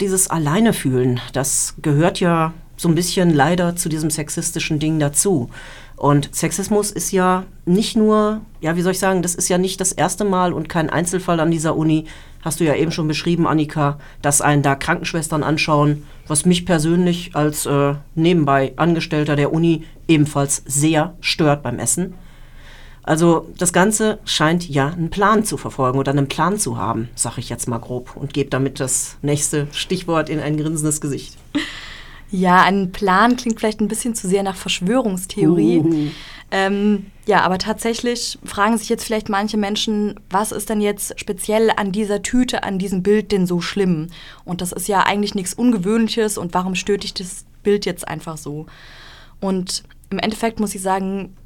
Dieses 0.00 0.28
Alleine 0.30 0.72
fühlen, 0.72 1.20
das 1.32 1.74
gehört 1.82 2.20
ja 2.20 2.54
so 2.82 2.88
ein 2.88 2.94
bisschen 2.96 3.32
leider 3.32 3.76
zu 3.76 3.88
diesem 3.88 4.10
sexistischen 4.10 4.80
Ding 4.80 4.98
dazu. 4.98 5.48
Und 5.96 6.34
Sexismus 6.34 6.90
ist 6.90 7.12
ja 7.12 7.44
nicht 7.64 7.96
nur, 7.96 8.40
ja, 8.60 8.74
wie 8.74 8.82
soll 8.82 8.90
ich 8.90 8.98
sagen, 8.98 9.22
das 9.22 9.36
ist 9.36 9.48
ja 9.48 9.56
nicht 9.56 9.80
das 9.80 9.92
erste 9.92 10.24
Mal 10.24 10.52
und 10.52 10.68
kein 10.68 10.90
Einzelfall 10.90 11.38
an 11.38 11.52
dieser 11.52 11.76
Uni. 11.76 12.06
Hast 12.40 12.58
du 12.58 12.64
ja 12.64 12.74
eben 12.74 12.90
schon 12.90 13.06
beschrieben, 13.06 13.46
Annika, 13.46 14.00
dass 14.20 14.40
einen 14.40 14.62
da 14.62 14.74
Krankenschwestern 14.74 15.44
anschauen, 15.44 16.02
was 16.26 16.44
mich 16.44 16.66
persönlich 16.66 17.36
als 17.36 17.66
äh, 17.66 17.94
nebenbei 18.16 18.72
Angestellter 18.74 19.36
der 19.36 19.52
Uni 19.52 19.84
ebenfalls 20.08 20.64
sehr 20.66 21.14
stört 21.20 21.62
beim 21.62 21.78
Essen. 21.78 22.14
Also 23.04 23.48
das 23.58 23.72
Ganze 23.72 24.18
scheint 24.24 24.68
ja 24.68 24.88
einen 24.88 25.10
Plan 25.10 25.44
zu 25.44 25.56
verfolgen 25.56 26.00
oder 26.00 26.10
einen 26.10 26.28
Plan 26.28 26.58
zu 26.58 26.78
haben, 26.78 27.10
sag 27.14 27.38
ich 27.38 27.48
jetzt 27.48 27.68
mal 27.68 27.78
grob 27.78 28.16
und 28.16 28.34
gebe 28.34 28.50
damit 28.50 28.80
das 28.80 29.18
nächste 29.22 29.68
Stichwort 29.70 30.28
in 30.28 30.40
ein 30.40 30.56
grinsendes 30.56 31.00
Gesicht. 31.00 31.36
Ja, 32.32 32.62
ein 32.62 32.92
Plan 32.92 33.36
klingt 33.36 33.60
vielleicht 33.60 33.80
ein 33.80 33.88
bisschen 33.88 34.14
zu 34.14 34.26
sehr 34.26 34.42
nach 34.42 34.56
Verschwörungstheorie. 34.56 35.78
Uh. 35.78 36.08
Ähm, 36.50 37.06
ja, 37.26 37.42
aber 37.42 37.58
tatsächlich 37.58 38.38
fragen 38.42 38.76
sich 38.76 38.88
jetzt 38.88 39.04
vielleicht 39.04 39.28
manche 39.28 39.56
Menschen, 39.58 40.18
was 40.30 40.50
ist 40.50 40.68
denn 40.70 40.80
jetzt 40.80 41.18
speziell 41.20 41.70
an 41.76 41.92
dieser 41.92 42.22
Tüte, 42.22 42.62
an 42.62 42.78
diesem 42.78 43.02
Bild 43.02 43.32
denn 43.32 43.46
so 43.46 43.60
schlimm? 43.60 44.08
Und 44.44 44.60
das 44.60 44.72
ist 44.72 44.88
ja 44.88 45.00
eigentlich 45.00 45.34
nichts 45.34 45.54
Ungewöhnliches 45.54 46.38
und 46.38 46.54
warum 46.54 46.74
stört 46.74 47.04
dich 47.04 47.14
das 47.14 47.44
Bild 47.62 47.86
jetzt 47.86 48.08
einfach 48.08 48.38
so? 48.38 48.66
Und 49.40 49.82
im 50.10 50.18
Endeffekt 50.18 50.58
muss 50.58 50.74
ich 50.74 50.82
sagen, 50.82 51.36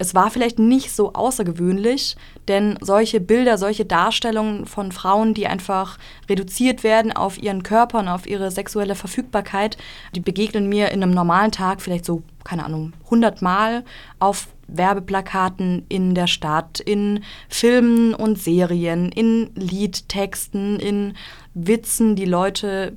es 0.00 0.14
war 0.14 0.30
vielleicht 0.30 0.58
nicht 0.58 0.92
so 0.92 1.12
außergewöhnlich, 1.12 2.16
denn 2.48 2.78
solche 2.80 3.20
Bilder, 3.20 3.58
solche 3.58 3.84
Darstellungen 3.84 4.64
von 4.64 4.92
Frauen, 4.92 5.34
die 5.34 5.46
einfach 5.46 5.98
reduziert 6.26 6.82
werden 6.82 7.12
auf 7.12 7.36
ihren 7.36 7.62
Körper 7.62 7.98
und 7.98 8.08
auf 8.08 8.26
ihre 8.26 8.50
sexuelle 8.50 8.94
Verfügbarkeit, 8.94 9.76
die 10.16 10.20
begegnen 10.20 10.70
mir 10.70 10.90
in 10.90 11.02
einem 11.02 11.12
normalen 11.12 11.52
Tag 11.52 11.82
vielleicht 11.82 12.06
so, 12.06 12.22
keine 12.44 12.64
Ahnung, 12.64 12.94
100 13.04 13.42
Mal 13.42 13.84
auf 14.20 14.48
Werbeplakaten 14.68 15.84
in 15.90 16.14
der 16.14 16.28
Stadt, 16.28 16.80
in 16.80 17.22
Filmen 17.50 18.14
und 18.14 18.38
Serien, 18.38 19.12
in 19.12 19.50
Liedtexten, 19.54 20.80
in 20.80 21.12
Witzen, 21.52 22.16
die 22.16 22.24
Leute 22.24 22.96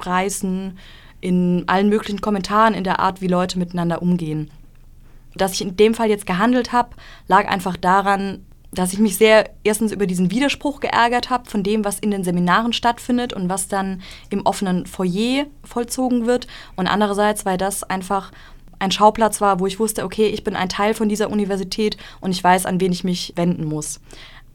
reißen, 0.00 0.76
in 1.20 1.62
allen 1.68 1.90
möglichen 1.90 2.20
Kommentaren 2.20 2.74
in 2.74 2.82
der 2.82 2.98
Art, 2.98 3.20
wie 3.20 3.28
Leute 3.28 3.56
miteinander 3.56 4.02
umgehen. 4.02 4.50
Dass 5.34 5.52
ich 5.52 5.62
in 5.62 5.76
dem 5.76 5.94
Fall 5.94 6.08
jetzt 6.08 6.26
gehandelt 6.26 6.72
habe, 6.72 6.90
lag 7.28 7.48
einfach 7.48 7.76
daran, 7.76 8.44
dass 8.72 8.92
ich 8.92 8.98
mich 8.98 9.16
sehr 9.16 9.50
erstens 9.64 9.92
über 9.92 10.06
diesen 10.06 10.30
Widerspruch 10.30 10.80
geärgert 10.80 11.30
habe 11.30 11.48
von 11.50 11.62
dem, 11.62 11.84
was 11.84 11.98
in 11.98 12.10
den 12.10 12.24
Seminaren 12.24 12.72
stattfindet 12.72 13.32
und 13.32 13.48
was 13.48 13.68
dann 13.68 14.02
im 14.30 14.46
offenen 14.46 14.86
Foyer 14.86 15.46
vollzogen 15.64 16.26
wird. 16.26 16.46
Und 16.76 16.86
andererseits, 16.86 17.44
weil 17.44 17.58
das 17.58 17.82
einfach 17.82 18.30
ein 18.78 18.92
Schauplatz 18.92 19.40
war, 19.40 19.60
wo 19.60 19.66
ich 19.66 19.78
wusste, 19.78 20.04
okay, 20.04 20.28
ich 20.28 20.44
bin 20.44 20.56
ein 20.56 20.68
Teil 20.68 20.94
von 20.94 21.08
dieser 21.08 21.30
Universität 21.30 21.96
und 22.20 22.30
ich 22.30 22.42
weiß, 22.42 22.64
an 22.64 22.80
wen 22.80 22.92
ich 22.92 23.04
mich 23.04 23.32
wenden 23.36 23.64
muss. 23.64 24.00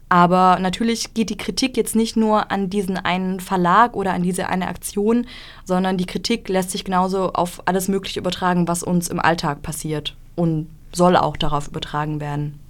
Aber 0.08 0.58
natürlich 0.60 1.14
geht 1.14 1.30
die 1.30 1.36
Kritik 1.36 1.76
jetzt 1.76 1.96
nicht 1.96 2.16
nur 2.16 2.50
an 2.50 2.70
diesen 2.70 2.96
einen 2.96 3.40
Verlag 3.40 3.96
oder 3.96 4.12
an 4.12 4.22
diese 4.22 4.48
eine 4.48 4.68
Aktion, 4.68 5.26
sondern 5.64 5.96
die 5.96 6.06
Kritik 6.06 6.48
lässt 6.48 6.70
sich 6.70 6.84
genauso 6.84 7.32
auf 7.32 7.62
alles 7.66 7.88
Mögliche 7.88 8.20
übertragen, 8.20 8.68
was 8.68 8.82
uns 8.82 9.08
im 9.08 9.20
Alltag 9.20 9.62
passiert 9.62 10.16
und 10.36 10.68
soll 10.92 11.16
auch 11.16 11.36
darauf 11.36 11.68
übertragen 11.68 12.20
werden. 12.20 12.60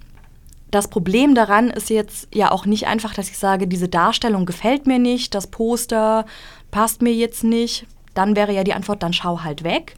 Das 0.71 0.89
Problem 0.89 1.33
daran 1.33 1.69
ist 1.69 1.89
jetzt 1.89 2.27
ja 2.33 2.51
auch 2.51 2.65
nicht 2.65 2.87
einfach, 2.87 3.13
dass 3.13 3.29
ich 3.29 3.37
sage, 3.37 3.67
diese 3.67 3.87
Darstellung 3.87 4.45
gefällt 4.45 4.85
mir 4.85 4.99
nicht, 4.99 5.33
das 5.33 5.47
Poster 5.47 6.25
passt 6.71 7.01
mir 7.01 7.13
jetzt 7.13 7.43
nicht. 7.43 7.85
Dann 8.13 8.35
wäre 8.35 8.51
ja 8.51 8.63
die 8.63 8.73
Antwort, 8.73 9.01
dann 9.01 9.13
schau 9.13 9.43
halt 9.43 9.63
weg. 9.63 9.95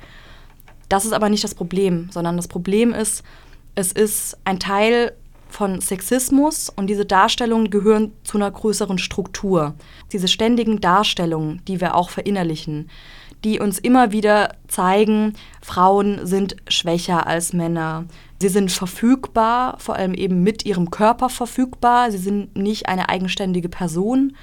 Das 0.90 1.06
ist 1.06 1.14
aber 1.14 1.30
nicht 1.30 1.44
das 1.44 1.56
Problem, 1.56 2.10
sondern 2.12 2.36
das 2.36 2.48
Problem 2.48 2.94
ist, 2.94 3.24
es 3.76 3.92
ist 3.92 4.38
ein 4.44 4.60
Teil 4.60 5.14
von 5.48 5.82
Sexismus 5.82 6.70
und 6.70 6.88
diese 6.88 7.06
Darstellungen 7.06 7.72
gehören 7.72 8.14
zu 8.24 8.38
einer 8.38 8.52
größeren 8.52 9.00
Struktur. 9.00 9.74
Diese 10.12 10.28
ständigen 10.28 10.80
Darstellungen, 10.80 11.62
die 11.68 11.82
wir 11.82 11.96
auch 11.96 12.12
verinnerlichen, 12.12 12.90
die 13.43 13.60
uns 13.60 13.79
immer 13.79 14.12
wieder 14.12 14.55
zeigen, 14.67 15.34
Frauen 15.62 16.25
sind 16.25 16.55
schwächer 16.67 17.27
als 17.27 17.53
Männer. 17.53 18.05
Sie 18.41 18.50
sind 18.50 18.72
verfügbar, 18.72 19.77
vor 19.79 19.96
allem 19.96 20.13
eben 20.13 20.43
mit 20.43 20.65
ihrem 20.65 20.91
Körper 20.91 21.29
verfügbar. 21.29 22.12
Sie 22.12 22.17
sind 22.17 22.58
nicht 22.58 22.88
eine 22.88 23.10
eigenständige 23.10 23.69
Person. 23.69 24.34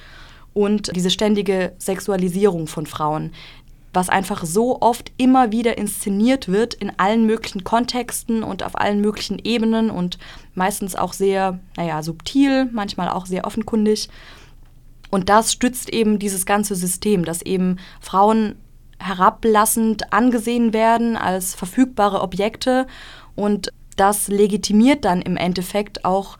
und 0.56 0.96
diese 0.96 1.10
ständige 1.10 1.74
Sexualisierung 1.76 2.66
von 2.66 2.86
Frauen, 2.86 3.32
was 3.92 4.08
einfach 4.08 4.42
so 4.46 4.80
oft 4.80 5.12
immer 5.18 5.52
wieder 5.52 5.76
inszeniert 5.76 6.48
wird 6.48 6.72
in 6.72 6.98
allen 6.98 7.26
möglichen 7.26 7.62
Kontexten 7.62 8.42
und 8.42 8.62
auf 8.62 8.80
allen 8.80 9.02
möglichen 9.02 9.38
Ebenen 9.38 9.90
und 9.90 10.18
meistens 10.54 10.96
auch 10.96 11.12
sehr, 11.12 11.60
naja, 11.76 12.02
subtil, 12.02 12.70
manchmal 12.72 13.10
auch 13.10 13.26
sehr 13.26 13.44
offenkundig. 13.44 14.08
Und 15.10 15.28
das 15.28 15.52
stützt 15.52 15.90
eben 15.90 16.18
dieses 16.18 16.46
ganze 16.46 16.74
System, 16.74 17.26
dass 17.26 17.42
eben 17.42 17.76
Frauen 18.00 18.56
herablassend 18.98 20.12
angesehen 20.12 20.72
werden 20.72 21.16
als 21.16 21.54
verfügbare 21.54 22.20
Objekte 22.20 22.86
und 23.34 23.72
das 23.96 24.28
legitimiert 24.28 25.04
dann 25.04 25.22
im 25.22 25.36
Endeffekt 25.36 26.04
auch 26.04 26.38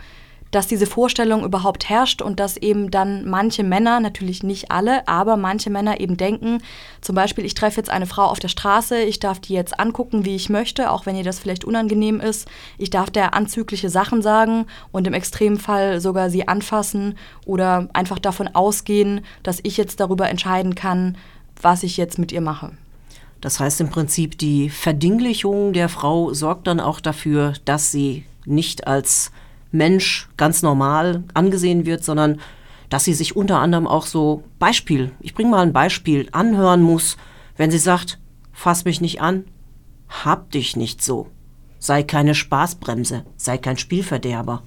dass 0.50 0.66
diese 0.66 0.86
Vorstellung 0.86 1.44
überhaupt 1.44 1.88
herrscht 1.88 2.22
und 2.22 2.40
dass 2.40 2.56
eben 2.56 2.90
dann 2.90 3.28
manche 3.28 3.62
Männer, 3.62 4.00
natürlich 4.00 4.42
nicht 4.42 4.70
alle, 4.70 5.06
aber 5.08 5.36
manche 5.36 5.70
Männer 5.70 6.00
eben 6.00 6.16
denken, 6.16 6.62
zum 7.00 7.14
Beispiel, 7.14 7.44
ich 7.44 7.54
treffe 7.54 7.78
jetzt 7.78 7.90
eine 7.90 8.06
Frau 8.06 8.24
auf 8.24 8.38
der 8.38 8.48
Straße, 8.48 9.02
ich 9.02 9.20
darf 9.20 9.40
die 9.40 9.54
jetzt 9.54 9.78
angucken, 9.78 10.24
wie 10.24 10.36
ich 10.36 10.48
möchte, 10.48 10.90
auch 10.90 11.04
wenn 11.04 11.16
ihr 11.16 11.24
das 11.24 11.38
vielleicht 11.38 11.64
unangenehm 11.64 12.20
ist. 12.20 12.48
Ich 12.78 12.90
darf 12.90 13.10
der 13.10 13.34
anzügliche 13.34 13.90
Sachen 13.90 14.22
sagen 14.22 14.66
und 14.92 15.06
im 15.06 15.14
Extremfall 15.14 16.00
sogar 16.00 16.30
sie 16.30 16.48
anfassen 16.48 17.18
oder 17.44 17.88
einfach 17.92 18.18
davon 18.18 18.48
ausgehen, 18.48 19.24
dass 19.42 19.60
ich 19.62 19.76
jetzt 19.76 20.00
darüber 20.00 20.30
entscheiden 20.30 20.74
kann, 20.74 21.18
was 21.60 21.82
ich 21.82 21.96
jetzt 21.96 22.18
mit 22.18 22.32
ihr 22.32 22.40
mache. 22.40 22.72
Das 23.40 23.60
heißt 23.60 23.80
im 23.80 23.90
Prinzip, 23.90 24.38
die 24.38 24.70
Verdinglichung 24.70 25.72
der 25.72 25.88
Frau 25.88 26.32
sorgt 26.32 26.66
dann 26.66 26.80
auch 26.80 27.00
dafür, 27.00 27.52
dass 27.64 27.92
sie 27.92 28.24
nicht 28.44 28.86
als 28.86 29.30
Mensch 29.72 30.28
ganz 30.36 30.62
normal 30.62 31.24
angesehen 31.34 31.86
wird, 31.86 32.04
sondern 32.04 32.40
dass 32.88 33.04
sie 33.04 33.14
sich 33.14 33.36
unter 33.36 33.58
anderem 33.58 33.86
auch 33.86 34.06
so 34.06 34.44
Beispiel, 34.58 35.12
ich 35.20 35.34
bringe 35.34 35.50
mal 35.50 35.62
ein 35.62 35.72
Beispiel, 35.72 36.28
anhören 36.32 36.82
muss, 36.82 37.16
wenn 37.56 37.70
sie 37.70 37.78
sagt, 37.78 38.18
fass 38.52 38.84
mich 38.84 39.00
nicht 39.00 39.20
an, 39.20 39.44
hab 40.08 40.50
dich 40.52 40.76
nicht 40.76 41.02
so, 41.02 41.28
sei 41.78 42.02
keine 42.02 42.34
Spaßbremse, 42.34 43.24
sei 43.36 43.58
kein 43.58 43.76
Spielverderber. 43.76 44.62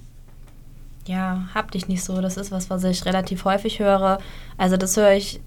Ja, 1.06 1.48
hab 1.54 1.70
dich 1.70 1.88
nicht 1.88 2.04
so, 2.04 2.20
das 2.20 2.36
ist 2.36 2.52
was, 2.52 2.70
was 2.70 2.84
ich 2.84 3.04
relativ 3.04 3.44
häufig 3.44 3.78
höre. 3.80 4.18
Also 4.58 4.76
das 4.76 4.96
höre 4.96 5.12
ich 5.12 5.40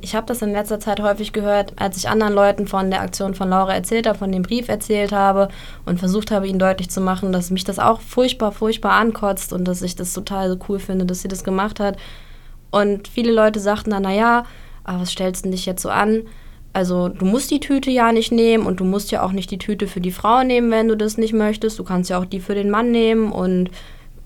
ich 0.00 0.14
habe 0.14 0.26
das 0.26 0.42
in 0.42 0.52
letzter 0.52 0.78
Zeit 0.78 1.00
häufig 1.00 1.32
gehört, 1.32 1.72
als 1.76 1.96
ich 1.96 2.08
anderen 2.08 2.34
Leuten 2.34 2.68
von 2.68 2.90
der 2.90 3.00
Aktion 3.00 3.34
von 3.34 3.48
Laura 3.48 3.74
erzählt 3.74 4.06
habe, 4.06 4.18
von 4.18 4.30
dem 4.30 4.42
Brief 4.42 4.68
erzählt 4.68 5.10
habe 5.12 5.48
und 5.86 5.98
versucht 5.98 6.30
habe, 6.30 6.46
ihnen 6.46 6.60
deutlich 6.60 6.88
zu 6.88 7.00
machen, 7.00 7.32
dass 7.32 7.50
mich 7.50 7.64
das 7.64 7.80
auch 7.80 8.00
furchtbar, 8.00 8.52
furchtbar 8.52 8.92
ankotzt 8.92 9.52
und 9.52 9.64
dass 9.64 9.82
ich 9.82 9.96
das 9.96 10.12
total 10.12 10.50
so 10.50 10.58
cool 10.68 10.78
finde, 10.78 11.04
dass 11.04 11.22
sie 11.22 11.28
das 11.28 11.42
gemacht 11.42 11.80
hat. 11.80 11.96
Und 12.70 13.08
viele 13.08 13.32
Leute 13.32 13.58
sagten 13.58 13.90
dann, 13.90 14.04
naja, 14.04 14.44
aber 14.84 15.00
was 15.00 15.10
stellst 15.10 15.44
du 15.44 15.50
dich 15.50 15.66
jetzt 15.66 15.82
so 15.82 15.90
an? 15.90 16.22
Also 16.72 17.08
du 17.08 17.24
musst 17.24 17.50
die 17.50 17.60
Tüte 17.60 17.90
ja 17.90 18.12
nicht 18.12 18.32
nehmen 18.32 18.66
und 18.66 18.80
du 18.80 18.84
musst 18.84 19.10
ja 19.10 19.22
auch 19.22 19.32
nicht 19.32 19.50
die 19.50 19.58
Tüte 19.58 19.86
für 19.88 20.00
die 20.00 20.12
Frau 20.12 20.42
nehmen, 20.42 20.70
wenn 20.70 20.88
du 20.88 20.96
das 20.96 21.18
nicht 21.18 21.34
möchtest. 21.34 21.78
Du 21.78 21.84
kannst 21.84 22.08
ja 22.08 22.18
auch 22.18 22.24
die 22.24 22.40
für 22.40 22.54
den 22.54 22.70
Mann 22.70 22.92
nehmen 22.92 23.32
und 23.32 23.70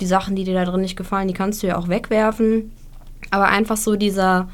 die 0.00 0.06
Sachen, 0.06 0.36
die 0.36 0.44
dir 0.44 0.54
da 0.54 0.64
drin 0.64 0.82
nicht 0.82 0.96
gefallen, 0.96 1.28
die 1.28 1.34
kannst 1.34 1.62
du 1.62 1.66
ja 1.66 1.78
auch 1.78 1.88
wegwerfen. 1.88 2.72
Aber 3.30 3.48
einfach 3.48 3.76
so 3.76 3.96
dieser 3.96 4.48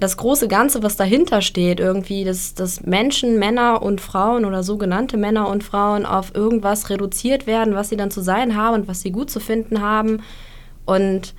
das 0.00 0.16
große 0.16 0.48
Ganze, 0.48 0.82
was 0.82 0.96
dahinter 0.96 1.40
steht, 1.40 1.78
irgendwie, 1.80 2.24
dass, 2.24 2.54
dass 2.54 2.82
Menschen, 2.82 3.38
Männer 3.38 3.82
und 3.82 4.00
Frauen 4.00 4.44
oder 4.44 4.62
sogenannte 4.62 5.16
Männer 5.16 5.48
und 5.48 5.62
Frauen 5.62 6.04
auf 6.04 6.34
irgendwas 6.34 6.90
reduziert 6.90 7.46
werden, 7.46 7.74
was 7.74 7.90
sie 7.90 7.96
dann 7.96 8.10
zu 8.10 8.20
sein 8.20 8.56
haben 8.56 8.74
und 8.74 8.88
was 8.88 9.02
sie 9.02 9.12
gut 9.12 9.30
zu 9.30 9.40
finden 9.40 9.80
haben. 9.80 10.22
Und 10.84 11.34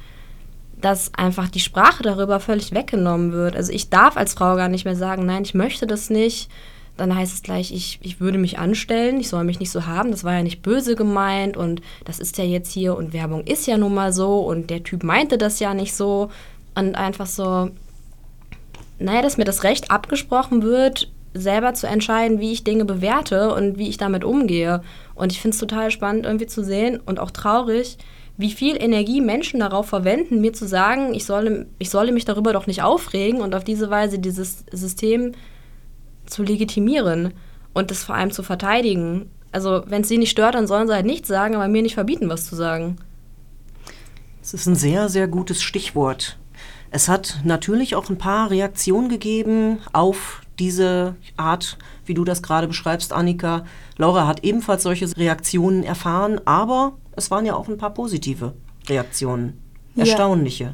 dass 0.79 1.13
einfach 1.15 1.49
die 1.49 1.59
Sprache 1.59 2.03
darüber 2.03 2.39
völlig 2.39 2.73
weggenommen 2.73 3.31
wird. 3.31 3.55
Also 3.55 3.71
ich 3.71 3.89
darf 3.89 4.17
als 4.17 4.33
Frau 4.33 4.55
gar 4.55 4.69
nicht 4.69 4.85
mehr 4.85 4.95
sagen, 4.95 5.25
nein, 5.25 5.43
ich 5.43 5.53
möchte 5.53 5.87
das 5.87 6.09
nicht. 6.09 6.49
Dann 6.97 7.13
heißt 7.15 7.33
es 7.33 7.41
gleich, 7.41 7.73
ich, 7.73 7.99
ich 8.03 8.21
würde 8.21 8.37
mich 8.37 8.57
anstellen, 8.57 9.19
ich 9.19 9.27
soll 9.27 9.43
mich 9.43 9.59
nicht 9.59 9.71
so 9.71 9.85
haben, 9.85 10.11
das 10.11 10.23
war 10.23 10.33
ja 10.33 10.43
nicht 10.43 10.61
böse 10.61 10.95
gemeint 10.95 11.57
und 11.57 11.81
das 12.05 12.19
ist 12.19 12.37
ja 12.37 12.45
jetzt 12.45 12.71
hier 12.71 12.95
und 12.95 13.11
Werbung 13.11 13.43
ist 13.43 13.67
ja 13.67 13.77
nun 13.77 13.93
mal 13.93 14.13
so 14.13 14.39
und 14.39 14.69
der 14.69 14.83
Typ 14.83 15.03
meinte 15.03 15.37
das 15.37 15.59
ja 15.59 15.73
nicht 15.73 15.93
so. 15.93 16.29
Und 16.77 16.95
einfach 16.95 17.25
so, 17.25 17.69
naja, 18.99 19.21
dass 19.21 19.37
mir 19.37 19.45
das 19.45 19.63
Recht 19.63 19.91
abgesprochen 19.91 20.63
wird, 20.63 21.11
selber 21.33 21.73
zu 21.73 21.87
entscheiden, 21.87 22.39
wie 22.39 22.53
ich 22.53 22.63
Dinge 22.63 22.85
bewerte 22.85 23.53
und 23.53 23.77
wie 23.77 23.89
ich 23.89 23.97
damit 23.97 24.23
umgehe. 24.23 24.81
Und 25.15 25.31
ich 25.31 25.41
finde 25.41 25.55
es 25.55 25.59
total 25.59 25.91
spannend 25.91 26.25
irgendwie 26.25 26.47
zu 26.47 26.63
sehen 26.63 26.99
und 27.05 27.19
auch 27.19 27.31
traurig, 27.31 27.97
wie 28.37 28.51
viel 28.51 28.81
Energie 28.81 29.21
Menschen 29.21 29.59
darauf 29.59 29.87
verwenden, 29.87 30.41
mir 30.41 30.53
zu 30.53 30.67
sagen, 30.67 31.13
ich 31.13 31.25
solle, 31.25 31.67
ich 31.77 31.89
solle 31.89 32.11
mich 32.11 32.25
darüber 32.25 32.53
doch 32.53 32.67
nicht 32.67 32.83
aufregen 32.83 33.41
und 33.41 33.55
auf 33.55 33.63
diese 33.63 33.89
Weise 33.89 34.19
dieses 34.19 34.65
System 34.71 35.33
zu 36.25 36.43
legitimieren 36.43 37.33
und 37.73 37.91
das 37.91 38.03
vor 38.03 38.15
allem 38.15 38.31
zu 38.31 38.43
verteidigen. 38.43 39.29
Also 39.51 39.83
wenn 39.87 40.01
es 40.01 40.09
sie 40.09 40.17
nicht 40.17 40.31
stört, 40.31 40.55
dann 40.55 40.67
sollen 40.67 40.87
sie 40.87 40.93
halt 40.93 41.05
nichts 41.05 41.27
sagen, 41.27 41.55
aber 41.55 41.67
mir 41.67 41.81
nicht 41.81 41.93
verbieten, 41.93 42.29
was 42.29 42.45
zu 42.45 42.55
sagen. 42.55 42.97
Das 44.41 44.53
ist 44.53 44.65
ein 44.65 44.75
sehr, 44.75 45.07
sehr 45.09 45.27
gutes 45.27 45.61
Stichwort. 45.61 46.37
Es 46.95 47.09
hat 47.09 47.41
natürlich 47.43 47.93
auch 47.93 48.09
ein 48.09 48.17
paar 48.17 48.49
Reaktionen 48.51 49.09
gegeben 49.09 49.79
auf 49.91 50.41
diese 50.59 51.17
Art, 51.35 51.77
wie 52.05 52.13
du 52.13 52.23
das 52.23 52.41
gerade 52.41 52.69
beschreibst, 52.69 53.11
Annika. 53.11 53.65
Laura 53.97 54.27
hat 54.27 54.45
ebenfalls 54.45 54.83
solche 54.83 55.05
Reaktionen 55.17 55.83
erfahren, 55.83 56.39
aber 56.45 56.93
es 57.17 57.29
waren 57.31 57.45
ja 57.45 57.53
auch 57.53 57.67
ein 57.67 57.77
paar 57.77 57.93
positive 57.93 58.53
Reaktionen. 58.87 59.59
Erstaunliche. 59.97 60.73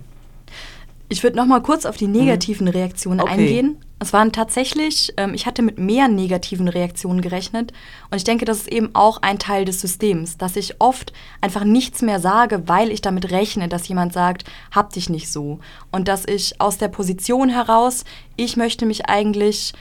Ich 1.12 1.24
würde 1.24 1.36
noch 1.36 1.46
mal 1.46 1.62
kurz 1.62 1.86
auf 1.86 1.98
die 1.98 2.08
negativen 2.08 2.68
mhm. 2.68 2.72
Reaktionen 2.72 3.20
okay. 3.20 3.32
eingehen. 3.34 3.84
Es 4.00 4.14
waren 4.14 4.32
tatsächlich, 4.32 5.14
ähm, 5.18 5.34
ich 5.34 5.46
hatte 5.46 5.62
mit 5.62 5.78
mehr 5.78 6.08
negativen 6.08 6.70
Reaktionen 6.70 7.20
gerechnet 7.20 7.74
und 8.10 8.16
ich 8.16 8.24
denke, 8.24 8.46
das 8.46 8.60
ist 8.60 8.72
eben 8.72 8.92
auch 8.94 9.22
ein 9.22 9.38
Teil 9.38 9.66
des 9.66 9.82
Systems, 9.82 10.38
dass 10.38 10.56
ich 10.56 10.80
oft 10.80 11.12
einfach 11.42 11.66
nichts 11.66 12.02
mehr 12.02 12.22
sage, 12.22 12.70
weil 12.70 12.92
ich 12.92 13.02
damit 13.02 13.30
rechne, 13.30 13.68
dass 13.68 13.90
jemand 13.90 14.14
sagt, 14.14 14.46
hab 14.74 14.94
dich 14.94 15.10
nicht 15.10 15.30
so. 15.30 15.60
Und 15.92 16.08
dass 16.08 16.26
ich 16.26 16.62
aus 16.62 16.78
der 16.78 16.88
Position 16.88 17.50
heraus, 17.50 18.06
ich 18.38 18.56
möchte 18.56 18.86
mich 18.86 19.10
eigentlich 19.10 19.74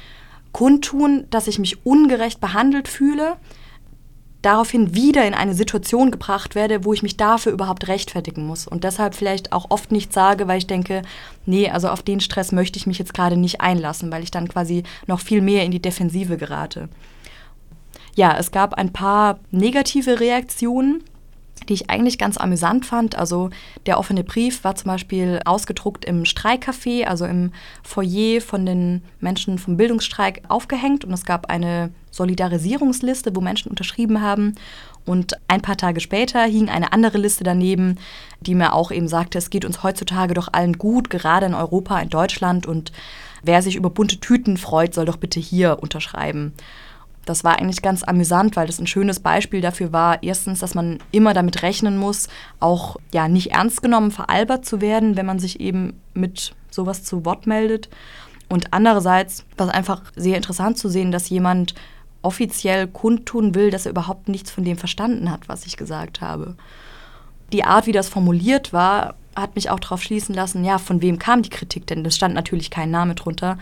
kundtun, 0.50 1.28
dass 1.30 1.46
ich 1.46 1.60
mich 1.60 1.87
ungerecht 1.87 2.40
behandelt 2.40 2.88
fühle, 2.88 3.37
daraufhin 4.42 4.94
wieder 4.94 5.26
in 5.26 5.35
eine 5.35 5.54
Situation 5.54 6.11
gebracht 6.11 6.54
werde, 6.54 6.85
wo 6.85 6.92
ich 6.92 7.02
mich 7.02 7.16
dafür 7.16 7.52
überhaupt 7.52 7.88
rechtfertigen 7.88 8.47
muss. 8.47 8.66
Und 8.66 8.85
deshalb 8.85 9.14
vielleicht 9.14 9.52
auch 9.52 9.66
oft 9.70 9.92
nicht 9.92 10.12
sage, 10.12 10.49
weil 10.49 10.59
ich 10.59 10.66
denke, 10.66 11.02
nee, 11.47 11.68
also 11.68 11.88
auf 11.88 12.02
den 12.02 12.20
Stress 12.20 12.52
möchte 12.52 12.78
ich 12.78 12.87
mich 12.87 12.99
jetzt 12.99 13.14
gerade 13.14 13.37
nicht 13.37 13.61
einlassen, 13.61 14.11
weil 14.11 14.23
ich 14.23 14.30
dann 14.30 14.49
quasi 14.49 14.82
noch 15.06 15.20
viel 15.20 15.42
mehr 15.42 15.64
in 15.64 15.70
die 15.70 15.82
Defensive 15.82 16.37
gerate. 16.37 16.88
Ja, 18.16 18.37
es 18.38 18.50
gab 18.50 18.75
ein 18.75 18.92
paar 18.92 19.40
negative 19.50 20.20
Reaktionen 20.20 21.04
die 21.69 21.75
ich 21.75 21.90
eigentlich 21.90 22.19
ganz 22.19 22.37
amüsant 22.37 22.87
fand. 22.87 23.17
Also 23.17 23.50
der 23.87 23.99
offene 23.99 24.25
Brief 24.25 24.64
war 24.64 24.75
zum 24.75 24.90
Beispiel 24.90 25.40
ausgedruckt 25.45 26.05
im 26.05 26.25
Streikcafé, 26.25 27.05
also 27.05 27.25
im 27.26 27.52
Foyer 27.83 28.40
von 28.40 28.67
den 28.67 29.02
Menschen 29.21 29.59
vom 29.59 29.76
Bildungsstreik 29.76 30.43
aufgehängt 30.49 31.05
und 31.05 31.12
es 31.12 31.25
gab 31.25 31.50
eine 31.50 31.90
Solidarisierungsliste, 32.11 33.35
wo 33.37 33.40
Menschen 33.40 33.71
unterschrieben 33.71 34.21
haben. 34.21 34.55
Und 35.07 35.35
ein 35.49 35.62
paar 35.62 35.76
Tage 35.76 36.00
später 36.00 36.43
hing 36.45 36.69
eine 36.69 36.93
andere 36.93 37.19
Liste 37.19 37.45
daneben, 37.45 37.99
die 38.40 38.55
mir 38.55 38.75
auch 38.75 38.90
eben 38.90 39.09
sagte, 39.09 39.38
es 39.38 39.50
geht 39.50 39.64
uns 39.64 39.83
heutzutage 39.83 40.35
doch 40.35 40.49
allen 40.52 40.79
gut, 40.79 41.09
gerade 41.11 41.47
in 41.47 41.55
Europa, 41.55 41.99
in 42.00 42.11
Deutschland. 42.11 42.67
Und 42.67 42.93
wer 43.43 43.62
sich 43.62 43.76
über 43.76 43.90
bunte 43.90 44.21
Tüten 44.21 44.57
freut, 44.57 44.95
soll 44.95 45.07
doch 45.07 45.17
bitte 45.17 45.40
hier 45.40 45.79
unterschreiben 45.81 46.52
das 47.30 47.44
war 47.44 47.58
eigentlich 47.58 47.80
ganz 47.80 48.02
amüsant, 48.02 48.56
weil 48.56 48.66
das 48.66 48.80
ein 48.80 48.87
schönes 48.87 49.20
Beispiel 49.20 49.60
dafür 49.60 49.92
war, 49.92 50.22
erstens, 50.22 50.58
dass 50.58 50.75
man 50.75 50.99
immer 51.12 51.32
damit 51.32 51.62
rechnen 51.62 51.96
muss, 51.96 52.28
auch 52.58 52.96
ja 53.12 53.28
nicht 53.28 53.52
ernst 53.52 53.82
genommen, 53.82 54.10
veralbert 54.10 54.66
zu 54.66 54.80
werden, 54.80 55.16
wenn 55.16 55.26
man 55.26 55.38
sich 55.38 55.60
eben 55.60 56.00
mit 56.12 56.54
sowas 56.70 57.04
zu 57.04 57.25
Wort 57.25 57.46
meldet. 57.46 57.88
Und 58.49 58.72
andererseits 58.72 59.44
war 59.56 59.68
es 59.68 59.72
einfach 59.72 60.02
sehr 60.16 60.37
interessant 60.37 60.76
zu 60.76 60.88
sehen, 60.88 61.12
dass 61.12 61.30
jemand 61.30 61.75
offiziell 62.22 62.88
kundtun 62.88 63.54
will, 63.54 63.70
dass 63.70 63.87
er 63.87 63.92
überhaupt 63.92 64.28
nichts 64.28 64.50
von 64.50 64.64
dem 64.64 64.76
verstanden 64.76 65.30
hat, 65.30 65.49
was 65.49 65.66
ich 65.66 65.76
gesagt 65.76 66.20
habe. 66.20 66.56
Die 67.52 67.64
Art, 67.64 67.87
wie 67.87 67.92
das 67.92 68.08
formuliert 68.08 68.72
war, 68.72 69.14
hat 69.37 69.54
mich 69.54 69.70
auch 69.70 69.80
darauf 69.80 70.02
schließen 70.02 70.34
lassen, 70.34 70.64
ja, 70.64 70.78
von 70.78 71.00
wem 71.00 71.18
kam 71.18 71.42
die 71.42 71.50
Kritik 71.50 71.87
denn? 71.87 72.04
Das 72.04 72.16
stand 72.16 72.34
natürlich 72.34 72.70
kein 72.70 72.90
Name 72.90 73.14
drunter. 73.14 73.56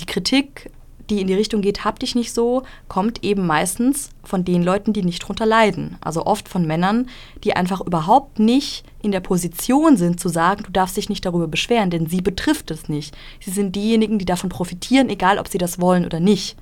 Die 0.00 0.06
Kritik 0.06 0.70
die 1.10 1.20
in 1.20 1.26
die 1.26 1.34
Richtung 1.34 1.60
geht, 1.60 1.84
hab 1.84 1.98
dich 1.98 2.14
nicht 2.14 2.32
so, 2.32 2.62
kommt 2.88 3.24
eben 3.24 3.46
meistens 3.46 4.10
von 4.22 4.44
den 4.44 4.62
Leuten, 4.62 4.92
die 4.92 5.02
nicht 5.02 5.20
drunter 5.20 5.46
leiden. 5.46 5.96
Also 6.00 6.26
oft 6.26 6.48
von 6.48 6.66
Männern, 6.66 7.08
die 7.42 7.54
einfach 7.54 7.80
überhaupt 7.80 8.38
nicht 8.38 8.84
in 9.02 9.12
der 9.12 9.20
Position 9.20 9.96
sind 9.96 10.18
zu 10.18 10.28
sagen, 10.28 10.62
du 10.64 10.72
darfst 10.72 10.96
dich 10.96 11.08
nicht 11.08 11.26
darüber 11.26 11.46
beschweren, 11.46 11.90
denn 11.90 12.06
sie 12.06 12.22
betrifft 12.22 12.70
es 12.70 12.88
nicht. 12.88 13.14
Sie 13.40 13.50
sind 13.50 13.76
diejenigen, 13.76 14.18
die 14.18 14.24
davon 14.24 14.48
profitieren, 14.48 15.10
egal 15.10 15.38
ob 15.38 15.48
sie 15.48 15.58
das 15.58 15.80
wollen 15.80 16.06
oder 16.06 16.20
nicht. 16.20 16.56